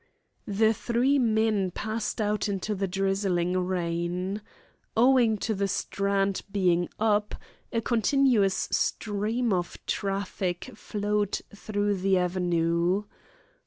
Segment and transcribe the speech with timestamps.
[0.47, 4.41] The three men passed out into the drizzling rain.
[4.97, 7.35] Owing to the Strand being "up,"
[7.71, 13.03] a continuous stream of traffic flowed through the Avenue.